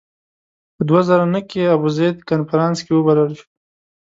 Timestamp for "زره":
1.09-1.25